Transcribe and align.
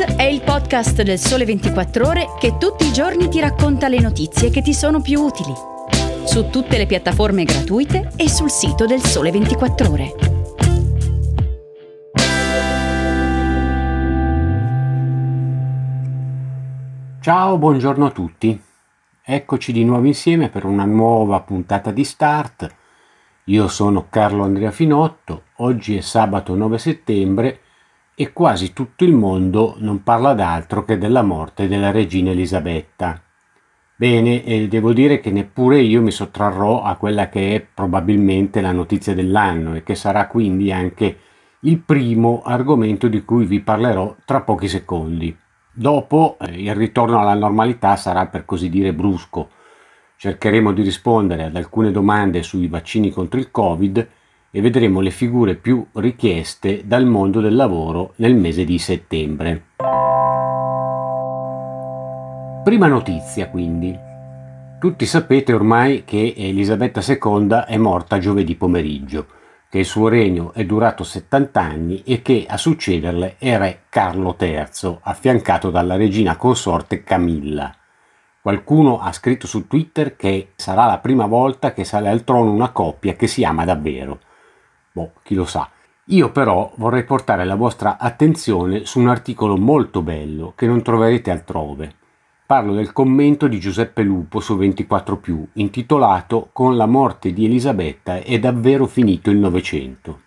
È 0.00 0.22
il 0.22 0.40
podcast 0.40 1.02
del 1.02 1.18
Sole 1.18 1.44
24 1.44 2.06
Ore 2.06 2.26
che 2.38 2.56
tutti 2.56 2.86
i 2.86 2.92
giorni 2.92 3.28
ti 3.28 3.38
racconta 3.38 3.86
le 3.86 4.00
notizie 4.00 4.48
che 4.48 4.62
ti 4.62 4.72
sono 4.72 5.02
più 5.02 5.20
utili. 5.20 5.52
Su 6.24 6.48
tutte 6.48 6.78
le 6.78 6.86
piattaforme 6.86 7.44
gratuite 7.44 8.10
e 8.16 8.30
sul 8.30 8.50
sito 8.50 8.86
del 8.86 9.02
Sole 9.02 9.30
24 9.30 9.90
Ore. 9.90 10.14
Ciao, 17.20 17.58
buongiorno 17.58 18.06
a 18.06 18.10
tutti. 18.10 18.58
Eccoci 19.22 19.70
di 19.70 19.84
nuovo 19.84 20.06
insieme 20.06 20.48
per 20.48 20.64
una 20.64 20.86
nuova 20.86 21.40
puntata 21.40 21.90
di 21.90 22.04
Start. 22.04 22.74
Io 23.44 23.68
sono 23.68 24.06
Carlo 24.08 24.44
Andrea 24.44 24.70
Finotto, 24.70 25.42
oggi 25.56 25.98
è 25.98 26.00
sabato 26.00 26.54
9 26.54 26.78
settembre 26.78 27.60
e 28.20 28.34
quasi 28.34 28.74
tutto 28.74 29.04
il 29.04 29.14
mondo 29.14 29.76
non 29.78 30.02
parla 30.02 30.34
d'altro 30.34 30.84
che 30.84 30.98
della 30.98 31.22
morte 31.22 31.68
della 31.68 31.90
regina 31.90 32.32
Elisabetta. 32.32 33.18
Bene, 33.96 34.44
e 34.44 34.68
devo 34.68 34.92
dire 34.92 35.20
che 35.20 35.30
neppure 35.30 35.80
io 35.80 36.02
mi 36.02 36.10
sottrarrò 36.10 36.82
a 36.82 36.96
quella 36.96 37.30
che 37.30 37.54
è 37.54 37.66
probabilmente 37.72 38.60
la 38.60 38.72
notizia 38.72 39.14
dell'anno 39.14 39.74
e 39.74 39.82
che 39.82 39.94
sarà 39.94 40.26
quindi 40.26 40.70
anche 40.70 41.16
il 41.60 41.78
primo 41.78 42.42
argomento 42.44 43.08
di 43.08 43.24
cui 43.24 43.46
vi 43.46 43.60
parlerò 43.60 44.14
tra 44.26 44.42
pochi 44.42 44.68
secondi. 44.68 45.34
Dopo 45.72 46.36
eh, 46.40 46.60
il 46.60 46.74
ritorno 46.74 47.20
alla 47.20 47.32
normalità 47.32 47.96
sarà 47.96 48.26
per 48.26 48.44
così 48.44 48.68
dire 48.68 48.92
brusco. 48.92 49.48
Cercheremo 50.16 50.72
di 50.72 50.82
rispondere 50.82 51.44
ad 51.44 51.56
alcune 51.56 51.90
domande 51.90 52.42
sui 52.42 52.68
vaccini 52.68 53.10
contro 53.10 53.40
il 53.40 53.50
Covid 53.50 54.08
e 54.50 54.60
vedremo 54.60 55.00
le 55.00 55.10
figure 55.10 55.54
più 55.54 55.86
richieste 55.94 56.82
dal 56.84 57.06
mondo 57.06 57.40
del 57.40 57.54
lavoro 57.54 58.14
nel 58.16 58.34
mese 58.34 58.64
di 58.64 58.78
settembre. 58.78 59.64
Prima 62.64 62.88
notizia 62.88 63.48
quindi. 63.48 63.96
Tutti 64.78 65.06
sapete 65.06 65.52
ormai 65.52 66.04
che 66.04 66.34
Elisabetta 66.36 67.00
II 67.06 67.64
è 67.66 67.76
morta 67.76 68.18
giovedì 68.18 68.54
pomeriggio, 68.54 69.26
che 69.68 69.78
il 69.78 69.84
suo 69.84 70.08
regno 70.08 70.52
è 70.52 70.64
durato 70.64 71.04
70 71.04 71.60
anni 71.60 72.02
e 72.02 72.22
che 72.22 72.46
a 72.48 72.56
succederle 72.56 73.36
è 73.38 73.56
re 73.56 73.82
Carlo 73.88 74.36
III, 74.38 74.98
affiancato 75.02 75.70
dalla 75.70 75.96
regina 75.96 76.36
consorte 76.36 77.04
Camilla. 77.04 77.74
Qualcuno 78.42 79.00
ha 79.00 79.12
scritto 79.12 79.46
su 79.46 79.66
Twitter 79.66 80.16
che 80.16 80.52
sarà 80.56 80.86
la 80.86 80.98
prima 80.98 81.26
volta 81.26 81.72
che 81.72 81.84
sale 81.84 82.08
al 82.08 82.24
trono 82.24 82.50
una 82.50 82.70
coppia 82.70 83.14
che 83.14 83.26
si 83.26 83.44
ama 83.44 83.64
davvero. 83.64 84.20
Boh, 84.92 85.12
chi 85.22 85.34
lo 85.34 85.44
sa. 85.44 85.68
Io 86.06 86.32
però 86.32 86.72
vorrei 86.76 87.04
portare 87.04 87.44
la 87.44 87.54
vostra 87.54 87.96
attenzione 87.98 88.84
su 88.84 88.98
un 88.98 89.08
articolo 89.08 89.56
molto 89.56 90.02
bello 90.02 90.54
che 90.56 90.66
non 90.66 90.82
troverete 90.82 91.30
altrove. 91.30 91.94
Parlo 92.44 92.74
del 92.74 92.90
commento 92.90 93.46
di 93.46 93.60
Giuseppe 93.60 94.02
Lupo 94.02 94.40
su 94.40 94.56
24 94.56 95.20
intitolato 95.52 96.48
Con 96.52 96.76
la 96.76 96.86
morte 96.86 97.32
di 97.32 97.44
Elisabetta 97.44 98.16
è 98.16 98.40
davvero 98.40 98.86
finito 98.86 99.30
il 99.30 99.36
Novecento. 99.36 100.22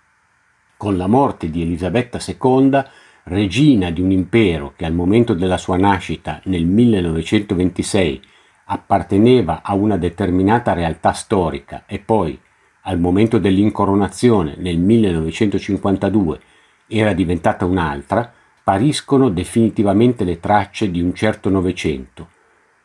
Con 0.78 0.96
la 0.96 1.08
morte 1.08 1.50
di 1.50 1.62
Elisabetta 1.62 2.20
II, 2.26 2.82
regina 3.24 3.90
di 3.90 4.00
un 4.00 4.12
impero 4.12 4.72
che 4.78 4.86
al 4.86 4.94
momento 4.94 5.34
della 5.34 5.58
sua 5.58 5.76
nascita 5.76 6.40
nel 6.46 6.66
1926 6.66 8.22
apparteneva 8.66 9.62
a 9.62 9.74
una 9.74 9.98
determinata 9.98 10.72
realtà 10.72 11.12
storica 11.12 11.84
e 11.86 12.00
poi 12.00 12.40
al 12.84 13.00
momento 13.00 13.38
dell'incoronazione 13.38 14.56
nel 14.58 14.78
1952 14.78 16.40
era 16.88 17.14
diventata 17.14 17.66
un'altra, 17.66 18.32
spariscono 18.60 19.30
definitivamente 19.30 20.24
le 20.24 20.40
tracce 20.40 20.90
di 20.90 21.02
un 21.02 21.14
certo 21.14 21.50
Novecento, 21.50 22.30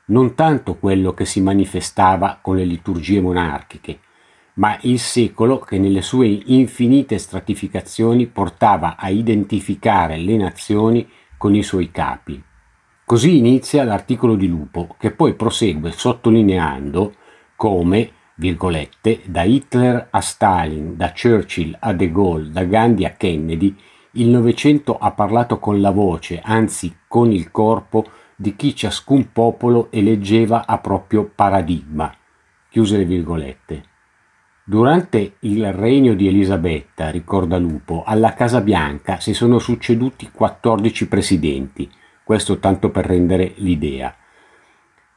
non 0.06 0.34
tanto 0.34 0.76
quello 0.76 1.14
che 1.14 1.24
si 1.24 1.40
manifestava 1.40 2.38
con 2.40 2.56
le 2.56 2.64
liturgie 2.64 3.20
monarchiche, 3.20 4.00
ma 4.54 4.76
il 4.82 4.98
secolo 4.98 5.60
che 5.60 5.78
nelle 5.78 6.02
sue 6.02 6.26
infinite 6.26 7.16
stratificazioni 7.18 8.26
portava 8.26 8.96
a 8.96 9.08
identificare 9.08 10.16
le 10.16 10.36
nazioni 10.36 11.08
con 11.36 11.54
i 11.54 11.62
suoi 11.62 11.92
capi. 11.92 12.42
Così 13.04 13.36
inizia 13.38 13.84
l'articolo 13.84 14.34
di 14.34 14.48
Lupo, 14.48 14.96
che 14.98 15.12
poi 15.12 15.34
prosegue 15.34 15.92
sottolineando 15.92 17.14
come 17.54 18.10
da 18.38 19.42
Hitler 19.42 20.08
a 20.10 20.20
Stalin, 20.20 20.96
da 20.96 21.12
Churchill 21.12 21.76
a 21.80 21.92
De 21.92 22.12
Gaulle, 22.12 22.50
da 22.50 22.64
Gandhi 22.64 23.04
a 23.04 23.10
Kennedy, 23.10 23.76
il 24.12 24.28
Novecento 24.28 24.96
ha 24.96 25.10
parlato 25.10 25.58
con 25.58 25.80
la 25.80 25.90
voce, 25.90 26.40
anzi 26.42 26.98
con 27.08 27.32
il 27.32 27.50
corpo, 27.50 28.04
di 28.36 28.54
chi 28.54 28.76
ciascun 28.76 29.32
popolo 29.32 29.88
eleggeva 29.90 30.66
a 30.66 30.78
proprio 30.78 31.28
paradigma. 31.34 32.14
Chiuse 32.70 32.98
le 32.98 33.04
virgolette. 33.04 33.82
Durante 34.64 35.36
il 35.40 35.72
regno 35.72 36.14
di 36.14 36.28
Elisabetta, 36.28 37.10
ricorda 37.10 37.58
Lupo, 37.58 38.04
alla 38.06 38.34
Casa 38.34 38.60
Bianca 38.60 39.18
si 39.18 39.34
sono 39.34 39.58
succeduti 39.58 40.30
14 40.30 41.08
presidenti, 41.08 41.90
questo 42.22 42.58
tanto 42.58 42.90
per 42.90 43.06
rendere 43.06 43.54
l'idea. 43.56 44.14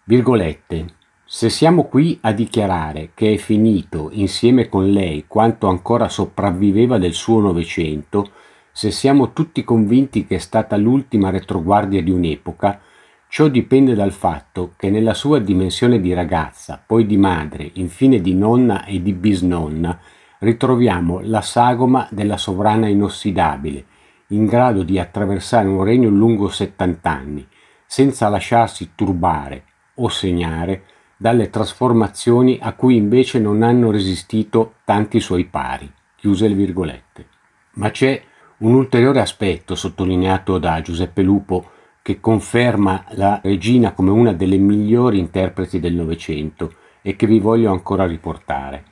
Virgolette, 0.06 0.96
se 1.34 1.50
siamo 1.50 1.86
qui 1.86 2.18
a 2.24 2.34
dichiarare 2.34 3.12
che 3.14 3.36
è 3.36 3.38
finito 3.38 4.10
insieme 4.12 4.68
con 4.68 4.92
lei 4.92 5.24
quanto 5.28 5.70
ancora 5.70 6.10
sopravviveva 6.10 6.98
del 6.98 7.14
suo 7.14 7.40
Novecento, 7.40 8.32
se 8.74 8.92
siamo 8.92 9.32
tutti 9.32 9.64
convinti 9.64 10.26
che 10.26 10.36
è 10.36 10.40
stata 10.40 10.76
l'ultima 10.76 11.30
retroguardia 11.30 12.04
di 12.04 12.12
un'epoca, 12.12 12.82
ciò 13.30 13.48
dipende 13.48 13.96
dal 13.96 14.12
fatto 14.12 14.74
che 14.76 14.90
nella 14.90 15.14
sua 15.14 15.40
dimensione 15.40 16.02
di 16.02 16.14
ragazza, 16.14 16.84
poi 16.86 17.06
di 17.06 17.16
madre, 17.16 17.72
infine 17.76 18.20
di 18.20 18.34
nonna 18.34 18.84
e 18.84 19.02
di 19.02 19.14
bisnonna, 19.14 19.98
ritroviamo 20.40 21.22
la 21.24 21.42
sagoma 21.42 22.10
della 22.12 22.36
sovrana 22.36 22.90
inossidabile, 22.90 23.86
in 24.32 24.46
grado 24.46 24.84
di 24.84 25.00
attraversare 25.00 25.70
un 25.70 25.82
regno 25.82 26.10
lungo 26.10 26.50
settant'anni, 26.50 27.48
senza 27.86 28.28
lasciarsi 28.28 28.92
turbare 28.96 29.64
o 29.96 30.10
segnare 30.10 30.84
dalle 31.22 31.52
trasformazioni 31.52 32.58
a 32.60 32.74
cui 32.74 32.96
invece 32.96 33.38
non 33.38 33.62
hanno 33.62 33.92
resistito 33.92 34.78
tanti 34.84 35.20
suoi 35.20 35.46
pari. 35.46 35.88
Chiuse 36.16 36.48
le 36.48 36.56
virgolette. 36.56 37.28
Ma 37.74 37.92
c'è 37.92 38.20
un 38.58 38.74
ulteriore 38.74 39.20
aspetto 39.20 39.76
sottolineato 39.76 40.58
da 40.58 40.82
Giuseppe 40.82 41.22
Lupo 41.22 41.70
che 42.02 42.20
conferma 42.20 43.06
la 43.10 43.40
regina 43.44 43.92
come 43.92 44.10
una 44.10 44.34
delle 44.34 44.58
migliori 44.58 45.20
interpreti 45.20 45.80
del 45.80 45.94
Novecento 45.94 46.74
e 47.04 47.16
che 47.16 47.28
vi 47.28 47.40
voglio 47.40 47.72
ancora 47.72 48.08
riportare. 48.08 48.84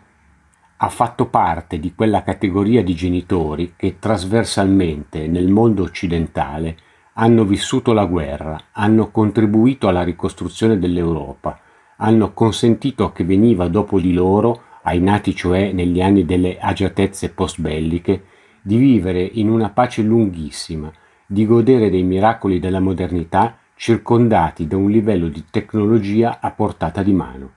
Ha 0.78 0.89
fatto 0.89 1.25
parte 1.25 1.79
di 1.79 1.95
quella 1.95 2.22
categoria 2.22 2.84
di 2.84 2.94
genitori 2.94 3.73
che 3.75 3.97
trasversalmente 3.97 5.25
nel 5.25 5.47
mondo 5.47 5.81
occidentale 5.81 6.78
hanno 7.13 7.44
vissuto 7.44 7.91
la 7.91 8.06
guerra, 8.06 8.66
hanno 8.73 9.09
contribuito 9.09 9.88
alla 9.88 10.03
ricostruzione 10.03 10.78
dell'Europa, 10.78 11.59
hanno 12.01 12.33
consentito 12.33 13.11
che 13.11 13.23
veniva 13.23 13.67
dopo 13.67 13.99
di 13.99 14.13
loro, 14.13 14.63
ai 14.83 14.99
nati 14.99 15.35
cioè 15.35 15.71
negli 15.71 16.01
anni 16.01 16.25
delle 16.25 16.57
agiatezze 16.59 17.29
post-belliche, 17.29 18.23
di 18.61 18.77
vivere 18.77 19.21
in 19.21 19.49
una 19.49 19.69
pace 19.69 20.01
lunghissima, 20.01 20.91
di 21.25 21.45
godere 21.45 21.89
dei 21.89 22.03
miracoli 22.03 22.59
della 22.59 22.79
modernità 22.79 23.57
circondati 23.75 24.67
da 24.67 24.77
un 24.77 24.89
livello 24.89 25.27
di 25.27 25.45
tecnologia 25.49 26.39
a 26.41 26.51
portata 26.51 27.03
di 27.03 27.13
mano. 27.13 27.51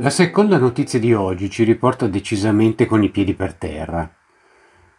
La 0.00 0.10
seconda 0.10 0.58
notizia 0.58 0.98
di 0.98 1.12
oggi 1.12 1.50
ci 1.50 1.64
riporta 1.64 2.06
decisamente 2.06 2.86
con 2.86 3.02
i 3.02 3.10
piedi 3.10 3.34
per 3.34 3.54
terra. 3.54 4.17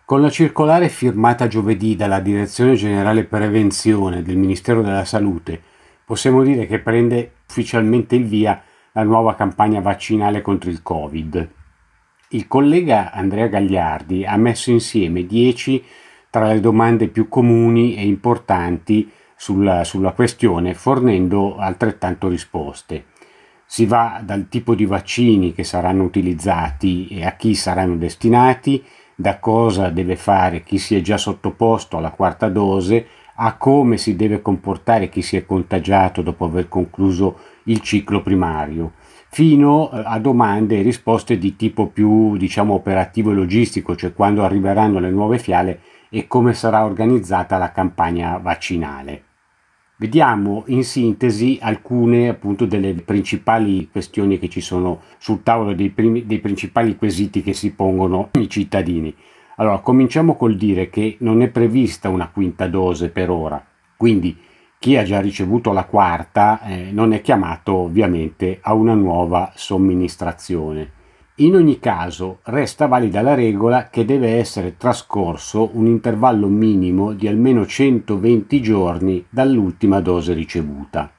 Con 0.10 0.22
la 0.22 0.32
circolare 0.32 0.90
firmata 0.90 1.48
giovedì 1.48 1.96
dalla 1.96 2.20
Direzione 2.20 2.74
Generale 2.74 3.26
Prevenzione 3.26 4.24
del 4.24 4.38
Ministero 4.38 4.82
della 4.82 5.06
Salute, 5.06 5.62
possiamo 6.04 6.42
dire 6.42 6.66
che 6.66 6.80
prende 6.80 7.34
ufficialmente 7.48 8.16
il 8.16 8.26
via 8.26 8.60
la 8.94 9.04
nuova 9.04 9.36
campagna 9.36 9.82
vaccinale 9.82 10.42
contro 10.42 10.72
il 10.72 10.82
Covid. 10.82 11.50
Il 12.30 12.48
collega 12.48 13.12
Andrea 13.12 13.46
Gagliardi 13.46 14.26
ha 14.26 14.36
messo 14.36 14.72
insieme 14.72 15.28
10 15.28 15.86
tra 16.32 16.48
le 16.48 16.60
domande 16.60 17.08
più 17.08 17.30
comuni 17.30 17.96
e 17.96 18.04
importanti 18.04 19.12
sulla, 19.36 19.84
sulla 19.84 20.14
questione, 20.14 20.74
fornendo 20.74 21.58
altrettanto 21.58 22.30
risposte. 22.30 23.06
Si 23.64 23.86
va 23.86 24.22
dal 24.24 24.50
tipo 24.50 24.74
di 24.74 24.88
vaccini 24.88 25.54
che 25.54 25.64
saranno 25.64 26.02
utilizzati 26.02 27.10
e 27.10 27.28
a 27.28 27.36
chi 27.36 27.54
saranno 27.54 27.96
destinati, 27.96 28.84
da 29.20 29.38
cosa 29.38 29.90
deve 29.90 30.16
fare 30.16 30.64
chi 30.64 30.78
si 30.78 30.96
è 30.96 31.02
già 31.02 31.18
sottoposto 31.18 31.98
alla 31.98 32.12
quarta 32.12 32.48
dose 32.48 33.06
a 33.36 33.58
come 33.58 33.98
si 33.98 34.16
deve 34.16 34.42
comportare 34.42 35.10
chi 35.10 35.22
si 35.22 35.36
è 35.36 35.46
contagiato 35.46 36.22
dopo 36.22 36.46
aver 36.46 36.70
concluso 36.70 37.38
il 37.64 37.82
ciclo 37.82 38.22
primario, 38.22 38.94
fino 39.28 39.92
eh, 39.92 40.04
a 40.06 40.20
domande 40.20 40.80
e 40.80 40.84
risposte 40.84 41.38
di 41.38 41.58
tipo 41.58 41.88
più 41.88 42.38
diciamo 42.38 42.74
operativo 42.74 43.32
e 43.32 43.34
logistico, 43.34 43.94
cioè 43.94 44.14
quando 44.14 44.46
arriveranno 44.46 45.00
le 45.00 45.10
nuove 45.10 45.38
fiale 45.38 45.82
e 46.10 46.26
come 46.26 46.54
sarà 46.54 46.86
organizzata 46.86 47.58
la 47.58 47.74
campagna 47.74 48.38
vaccinale. 48.38 49.24
Vediamo 50.02 50.64
in 50.68 50.86
sintesi 50.86 51.58
alcune 51.62 52.30
appunto 52.30 52.66
delle 52.66 52.94
principali 52.94 53.90
questioni 53.92 54.40
che 54.40 54.48
ci 54.48 54.62
sono 54.62 55.02
sul 55.18 55.44
tavolo, 55.44 55.74
dei, 55.74 55.90
primi, 55.90 56.26
dei 56.26 56.40
principali 56.40 56.96
quesiti 56.96 57.44
che 57.44 57.52
si 57.52 57.74
pongono 57.74 58.30
i 58.40 58.48
cittadini. 58.48 59.14
Allora, 59.58 59.80
cominciamo 59.80 60.38
col 60.38 60.56
dire 60.56 60.90
che 60.90 61.18
non 61.20 61.42
è 61.42 61.50
prevista 61.50 62.08
una 62.08 62.30
quinta 62.30 62.70
dose 62.70 63.10
per 63.10 63.30
ora, 63.30 63.62
quindi 63.98 64.38
chi 64.80 64.96
ha 64.96 65.04
già 65.04 65.20
ricevuto 65.20 65.74
la 65.74 65.84
quarta 65.84 66.62
eh, 66.62 66.92
non 66.94 67.12
è 67.12 67.20
chiamato 67.20 67.74
ovviamente 67.74 68.60
a 68.62 68.74
una 68.74 68.94
nuova 68.94 69.52
somministrazione. 69.54 70.92
In 71.42 71.56
ogni 71.56 71.80
caso 71.80 72.40
resta 72.44 72.88
valida 72.88 73.22
la 73.22 73.34
regola 73.34 73.88
che 73.88 74.04
deve 74.04 74.36
essere 74.36 74.76
trascorso 74.76 75.70
un 75.72 75.86
intervallo 75.86 76.48
minimo 76.48 77.14
di 77.14 77.30
almeno 77.30 77.66
120 77.66 78.62
giorni 78.62 79.26
dall'ultima 79.30 80.02
dose 80.02 80.34
ricevuta. 80.34 81.10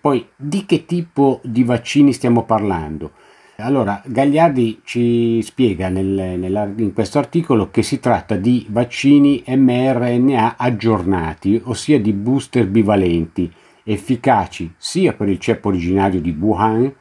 Poi 0.00 0.28
di 0.36 0.64
che 0.64 0.84
tipo 0.84 1.40
di 1.42 1.64
vaccini 1.64 2.12
stiamo 2.12 2.44
parlando? 2.44 3.14
Allora, 3.56 4.00
Gagliardi 4.06 4.82
ci 4.84 5.42
spiega 5.42 5.88
nel, 5.88 6.38
nella, 6.38 6.70
in 6.76 6.92
questo 6.92 7.18
articolo 7.18 7.70
che 7.70 7.82
si 7.82 7.98
tratta 7.98 8.36
di 8.36 8.66
vaccini 8.68 9.42
mRNA 9.44 10.54
aggiornati, 10.56 11.60
ossia 11.64 11.98
di 11.98 12.12
booster 12.12 12.68
bivalenti, 12.68 13.52
efficaci 13.82 14.72
sia 14.76 15.14
per 15.14 15.28
il 15.28 15.40
ceppo 15.40 15.66
originario 15.66 16.20
di 16.20 16.30
Wuhan 16.30 16.94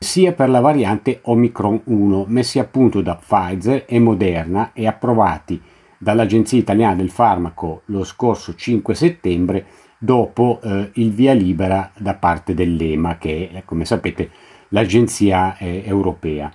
sia 0.00 0.32
per 0.32 0.48
la 0.48 0.60
variante 0.60 1.18
Omicron 1.22 1.80
1 1.84 2.26
messi 2.28 2.60
a 2.60 2.64
punto 2.64 3.00
da 3.00 3.16
Pfizer 3.16 3.84
e 3.88 3.98
Moderna 3.98 4.70
e 4.72 4.86
approvati 4.86 5.60
dall'Agenzia 5.98 6.56
Italiana 6.56 6.94
del 6.94 7.10
Farmaco 7.10 7.82
lo 7.86 8.04
scorso 8.04 8.54
5 8.54 8.94
settembre 8.94 9.66
dopo 9.98 10.60
eh, 10.62 10.90
il 10.94 11.10
via 11.10 11.32
libera 11.32 11.90
da 11.98 12.14
parte 12.14 12.54
dell'EMA 12.54 13.18
che 13.18 13.50
è, 13.52 13.64
come 13.64 13.84
sapete 13.84 14.30
l'agenzia 14.68 15.56
eh, 15.56 15.82
europea. 15.84 16.52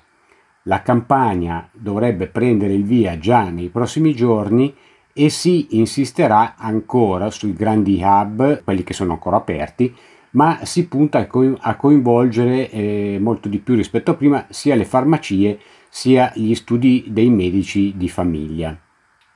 La 0.64 0.82
campagna 0.82 1.68
dovrebbe 1.74 2.28
prendere 2.28 2.72
il 2.74 2.86
via 2.86 3.18
già 3.18 3.50
nei 3.50 3.68
prossimi 3.68 4.16
giorni 4.16 4.74
e 5.12 5.30
si 5.30 5.78
insisterà 5.78 6.56
ancora 6.56 7.30
sui 7.30 7.54
grandi 7.54 8.02
hub, 8.02 8.64
quelli 8.64 8.84
che 8.84 8.94
sono 8.94 9.12
ancora 9.12 9.36
aperti, 9.36 9.94
ma 10.34 10.60
si 10.64 10.88
punta 10.88 11.28
a 11.60 11.76
coinvolgere 11.76 12.70
eh, 12.70 13.18
molto 13.20 13.50
di 13.50 13.60
più 13.60 13.76
rispetto 13.76 14.12
a 14.12 14.16
prima 14.16 14.46
sia 14.50 14.76
le 14.76 14.86
farmacie 14.86 15.60
sia 15.90 16.32
gli 16.36 16.54
studi 16.56 17.06
dei 17.10 17.30
medici 17.30 17.94
di 17.96 18.10
famiglia. 18.10 18.78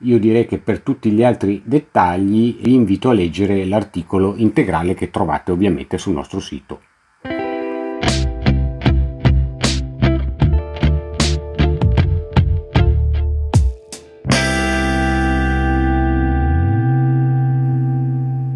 Io 0.02 0.18
direi 0.18 0.46
che 0.46 0.58
per 0.58 0.80
tutti 0.80 1.10
gli 1.10 1.24
altri 1.24 1.62
dettagli 1.64 2.58
vi 2.60 2.74
invito 2.74 3.10
a 3.10 3.12
leggere 3.12 3.64
l'articolo 3.64 4.34
integrale 4.36 4.94
che 4.94 5.10
trovate 5.10 5.50
ovviamente 5.50 5.98
sul 5.98 6.14
nostro 6.14 6.40
sito. 6.40 6.82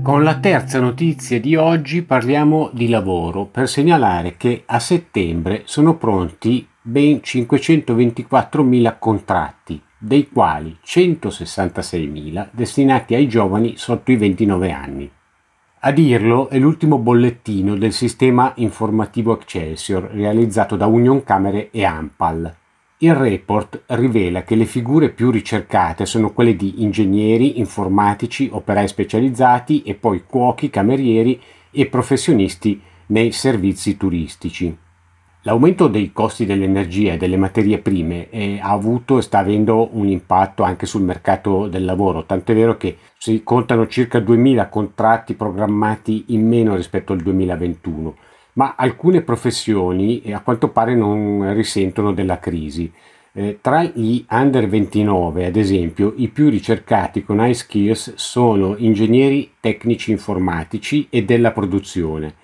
Con 0.02 0.24
la 0.24 0.40
terza 0.40 0.80
notizia 0.80 1.38
di 1.38 1.54
oggi 1.54 2.02
parliamo 2.02 2.70
di 2.72 2.88
lavoro 2.88 3.44
per 3.44 3.68
segnalare 3.68 4.36
che 4.36 4.64
a 4.66 4.80
settembre 4.80 5.62
sono 5.66 5.96
pronti 5.96 6.66
ben 6.82 7.20
524.000 7.22 8.96
contratti, 8.98 9.80
dei 9.96 10.28
quali 10.28 10.76
166.000 10.84 12.48
destinati 12.50 13.14
ai 13.14 13.28
giovani 13.28 13.76
sotto 13.76 14.10
i 14.10 14.16
29 14.16 14.72
anni. 14.72 15.08
A 15.84 15.92
dirlo 15.92 16.48
è 16.48 16.58
l'ultimo 16.58 16.98
bollettino 16.98 17.76
del 17.76 17.92
sistema 17.92 18.52
informativo 18.56 19.38
Excelsior 19.38 20.10
realizzato 20.12 20.74
da 20.74 20.86
Union 20.86 21.22
Camere 21.22 21.70
e 21.70 21.84
Ampal. 21.84 22.52
Il 23.02 23.16
report 23.16 23.82
rivela 23.86 24.44
che 24.44 24.54
le 24.54 24.64
figure 24.64 25.10
più 25.10 25.32
ricercate 25.32 26.06
sono 26.06 26.30
quelle 26.32 26.54
di 26.54 26.84
ingegneri, 26.84 27.58
informatici, 27.58 28.48
operai 28.52 28.86
specializzati 28.86 29.82
e 29.82 29.94
poi 29.94 30.22
cuochi, 30.24 30.70
camerieri 30.70 31.40
e 31.72 31.86
professionisti 31.86 32.80
nei 33.06 33.32
servizi 33.32 33.96
turistici. 33.96 34.78
L'aumento 35.42 35.88
dei 35.88 36.12
costi 36.12 36.46
dell'energia 36.46 37.14
e 37.14 37.16
delle 37.16 37.36
materie 37.36 37.78
prime 37.78 38.30
eh, 38.30 38.60
ha 38.62 38.70
avuto 38.70 39.18
e 39.18 39.22
sta 39.22 39.38
avendo 39.38 39.88
un 39.96 40.06
impatto 40.06 40.62
anche 40.62 40.86
sul 40.86 41.02
mercato 41.02 41.66
del 41.66 41.84
lavoro, 41.84 42.24
tant'è 42.24 42.54
vero 42.54 42.76
che 42.76 42.98
si 43.18 43.42
contano 43.42 43.88
circa 43.88 44.20
2000 44.20 44.68
contratti 44.68 45.34
programmati 45.34 46.26
in 46.28 46.46
meno 46.46 46.76
rispetto 46.76 47.12
al 47.12 47.18
2021 47.18 48.14
ma 48.54 48.74
alcune 48.76 49.22
professioni 49.22 50.22
a 50.32 50.40
quanto 50.40 50.68
pare 50.68 50.94
non 50.94 51.54
risentono 51.54 52.12
della 52.12 52.38
crisi. 52.38 52.92
Eh, 53.34 53.58
tra 53.62 53.82
gli 53.82 54.24
under 54.28 54.68
29, 54.68 55.46
ad 55.46 55.56
esempio, 55.56 56.12
i 56.16 56.28
più 56.28 56.50
ricercati 56.50 57.24
con 57.24 57.38
high 57.38 57.54
skills 57.54 58.14
sono 58.16 58.74
ingegneri 58.76 59.52
tecnici 59.58 60.10
informatici 60.10 61.06
e 61.08 61.24
della 61.24 61.52
produzione. 61.52 62.34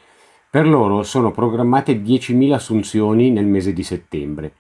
Per 0.51 0.67
loro 0.67 1.03
sono 1.03 1.31
programmate 1.31 2.01
10.000 2.01 2.53
assunzioni 2.53 3.31
nel 3.31 3.45
mese 3.45 3.75
di 3.75 3.83
settembre. 3.83 4.53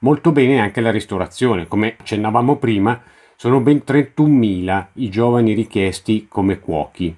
Molto 0.00 0.32
bene 0.32 0.60
anche 0.60 0.80
la 0.80 0.90
ristorazione, 0.90 1.68
come 1.68 1.94
accennavamo 1.96 2.56
prima, 2.56 3.00
sono 3.36 3.60
ben 3.60 3.82
31.000 3.86 4.86
i 4.94 5.08
giovani 5.08 5.52
richiesti 5.52 6.26
come 6.28 6.58
cuochi. 6.58 7.16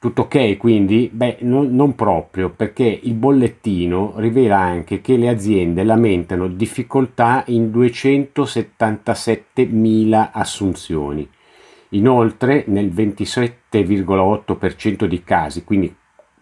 Tutto 0.00 0.22
ok 0.22 0.56
quindi? 0.56 1.10
Beh, 1.12 1.36
non, 1.40 1.74
non, 1.74 1.94
proprio, 1.94 2.48
perché 2.48 3.00
il 3.02 3.12
bollettino 3.12 4.14
rivela 4.16 4.58
anche 4.58 5.02
che 5.02 5.18
le 5.18 5.28
aziende 5.28 5.84
lamentano 5.84 6.48
difficoltà 6.48 7.44
in 7.48 7.70
277.000 7.70 10.30
assunzioni. 10.32 11.28
Inoltre, 11.90 12.64
nel 12.68 12.86
27,8% 12.86 15.04
di 15.04 15.22
casi, 15.22 15.64
quindi 15.64 15.94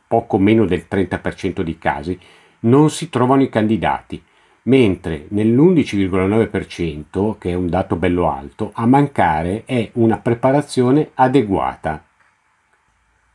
poco 0.07 0.39
meno 0.39 0.65
del 0.65 0.87
30% 0.89 1.63
di 1.63 1.79
casi, 1.79 2.17
non 2.61 2.91
si 2.91 3.09
trovano 3.09 3.43
i 3.43 3.49
candidati, 3.49 4.23
mentre 4.63 5.27
nell'11,9%, 5.31 7.37
che 7.39 7.51
è 7.51 7.55
un 7.55 7.67
dato 7.67 7.97
bello 7.97 8.31
alto, 8.31 8.71
a 8.73 8.87
mancare 8.87 9.65
è 9.65 9.91
una 9.95 10.19
preparazione 10.19 11.11
adeguata 11.15 12.05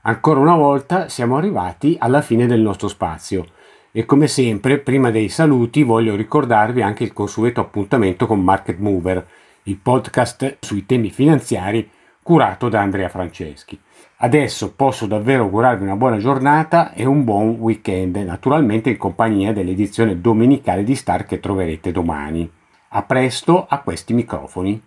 Ancora 0.05 0.41
una 0.41 0.57
volta 0.57 1.07
siamo 1.07 1.38
arrivati 1.38 1.95
alla 1.98 2.19
fine 2.19 2.45
del 2.45 2.60
nostro 2.60 2.89
spazio 2.89 3.45
e 3.89 4.03
come 4.03 4.27
sempre 4.27 4.79
prima 4.79 5.12
dei 5.12 5.29
saluti 5.29 5.83
voglio 5.83 6.17
ricordarvi 6.17 6.81
anche 6.81 7.05
il 7.05 7.13
consueto 7.13 7.62
appuntamento 7.62 8.27
con 8.27 8.41
Market 8.41 8.79
Mover, 8.79 9.25
il 9.63 9.77
podcast 9.77 10.57
sui 10.60 10.86
temi 10.86 11.10
finanziari 11.10 11.89
curato 12.22 12.67
da 12.67 12.81
Andrea 12.81 13.07
Franceschi. 13.07 13.79
Adesso 14.17 14.74
posso 14.74 15.05
davvero 15.05 15.43
augurarvi 15.43 15.86
una 15.86 15.95
buona 15.95 16.17
giornata 16.17 16.91
e 16.91 17.05
un 17.05 17.24
buon 17.24 17.51
weekend, 17.51 18.17
naturalmente 18.17 18.89
in 18.89 18.98
compagnia 18.98 19.53
dell'edizione 19.53 20.19
domenicale 20.19 20.83
di 20.83 20.95
Star 20.95 21.25
che 21.25 21.39
troverete 21.39 21.93
domani. 21.93 22.51
A 22.89 23.03
presto 23.03 23.65
a 23.65 23.79
questi 23.79 24.13
microfoni. 24.13 24.81